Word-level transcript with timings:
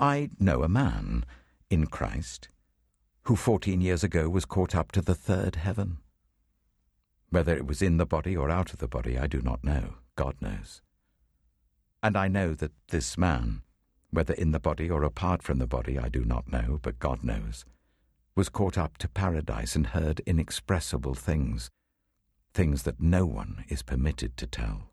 I 0.00 0.30
know 0.38 0.62
a 0.62 0.68
man 0.68 1.24
in 1.70 1.86
Christ 1.86 2.50
who 3.24 3.34
14 3.34 3.80
years 3.80 4.04
ago 4.04 4.28
was 4.28 4.44
caught 4.44 4.74
up 4.74 4.92
to 4.92 5.02
the 5.02 5.14
third 5.14 5.56
heaven. 5.56 5.98
Whether 7.30 7.56
it 7.56 7.66
was 7.66 7.82
in 7.82 7.96
the 7.96 8.06
body 8.06 8.36
or 8.36 8.48
out 8.48 8.72
of 8.72 8.78
the 8.78 8.86
body, 8.86 9.18
I 9.18 9.26
do 9.26 9.42
not 9.42 9.64
know. 9.64 9.94
God 10.14 10.36
knows. 10.40 10.82
And 12.00 12.16
I 12.16 12.28
know 12.28 12.54
that 12.54 12.70
this 12.90 13.18
man, 13.18 13.62
whether 14.10 14.34
in 14.34 14.52
the 14.52 14.60
body 14.60 14.88
or 14.88 15.02
apart 15.02 15.42
from 15.42 15.58
the 15.58 15.66
body, 15.66 15.98
I 15.98 16.08
do 16.08 16.24
not 16.24 16.50
know, 16.50 16.78
but 16.80 17.00
God 17.00 17.24
knows, 17.24 17.64
was 18.36 18.48
caught 18.48 18.78
up 18.78 18.98
to 18.98 19.08
paradise 19.08 19.74
and 19.74 19.88
heard 19.88 20.20
inexpressible 20.20 21.14
things, 21.14 21.70
things 22.54 22.84
that 22.84 23.00
no 23.00 23.26
one 23.26 23.64
is 23.68 23.82
permitted 23.82 24.36
to 24.36 24.46
tell. 24.46 24.92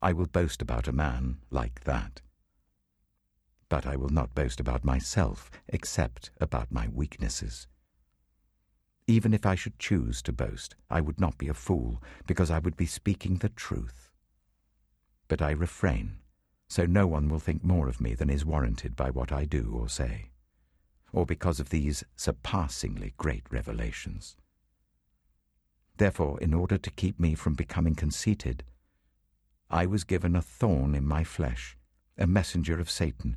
I 0.00 0.12
will 0.12 0.26
boast 0.26 0.62
about 0.62 0.86
a 0.86 0.92
man 0.92 1.38
like 1.50 1.82
that. 1.84 2.22
But 3.76 3.84
I 3.84 3.96
will 3.96 4.08
not 4.08 4.34
boast 4.34 4.58
about 4.58 4.86
myself 4.86 5.50
except 5.68 6.30
about 6.40 6.72
my 6.72 6.88
weaknesses. 6.88 7.66
Even 9.06 9.34
if 9.34 9.44
I 9.44 9.54
should 9.54 9.78
choose 9.78 10.22
to 10.22 10.32
boast, 10.32 10.76
I 10.88 11.02
would 11.02 11.20
not 11.20 11.36
be 11.36 11.48
a 11.48 11.52
fool, 11.52 12.02
because 12.26 12.50
I 12.50 12.58
would 12.58 12.78
be 12.78 12.86
speaking 12.86 13.36
the 13.36 13.50
truth. 13.50 14.10
But 15.28 15.42
I 15.42 15.50
refrain, 15.50 16.20
so 16.70 16.86
no 16.86 17.06
one 17.06 17.28
will 17.28 17.38
think 17.38 17.62
more 17.62 17.86
of 17.86 18.00
me 18.00 18.14
than 18.14 18.30
is 18.30 18.46
warranted 18.46 18.96
by 18.96 19.10
what 19.10 19.30
I 19.30 19.44
do 19.44 19.76
or 19.78 19.90
say 19.90 20.30
or 21.12 21.26
because 21.26 21.60
of 21.60 21.68
these 21.68 22.02
surpassingly 22.16 23.12
great 23.18 23.44
revelations. 23.50 24.38
Therefore, 25.98 26.40
in 26.40 26.54
order 26.54 26.78
to 26.78 26.90
keep 26.90 27.20
me 27.20 27.34
from 27.34 27.52
becoming 27.52 27.94
conceited, 27.94 28.64
I 29.68 29.84
was 29.84 30.04
given 30.04 30.34
a 30.34 30.40
thorn 30.40 30.94
in 30.94 31.06
my 31.06 31.24
flesh, 31.24 31.76
a 32.16 32.26
messenger 32.26 32.80
of 32.80 32.88
Satan, 32.88 33.36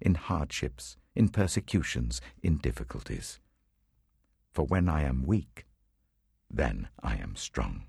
in 0.00 0.14
hardships, 0.14 0.96
in 1.14 1.28
persecutions, 1.28 2.20
in 2.42 2.58
difficulties. 2.58 3.40
For 4.52 4.64
when 4.64 4.88
I 4.88 5.02
am 5.02 5.24
weak, 5.26 5.66
then 6.50 6.88
I 7.02 7.16
am 7.16 7.36
strong. 7.36 7.84